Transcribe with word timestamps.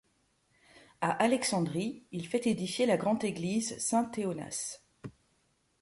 À 1.01 1.11
Alexandrie, 1.11 2.01
il 2.11 2.25
fait 2.25 2.47
édifier 2.47 2.87
la 2.87 2.97
grande 2.97 3.23
église 3.23 3.77
Saint-Théonas. 3.77 4.81